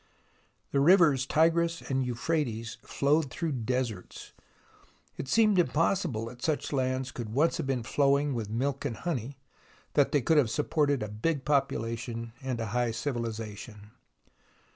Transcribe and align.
The 0.71 0.79
rivers 0.79 1.27
Tigris 1.27 1.79
and 1.79 2.03
Euphrates 2.03 2.79
flowed 2.81 3.29
through 3.29 3.51
deserts. 3.51 4.33
It 5.15 5.27
seemed 5.27 5.59
impossible 5.59 6.25
that 6.25 6.41
such 6.41 6.73
lands 6.73 7.11
could 7.11 7.29
once 7.29 7.57
have 7.57 7.67
been 7.67 7.83
flowing 7.83 8.33
with 8.33 8.49
milk 8.49 8.83
and 8.83 8.97
honey, 8.97 9.37
that 9.93 10.11
they 10.11 10.21
could 10.23 10.37
have 10.39 10.49
supported 10.49 11.03
a 11.03 11.07
big 11.07 11.45
population 11.45 12.33
and 12.41 12.59
a 12.59 12.65
high 12.73 12.89
civilization. 12.89 13.91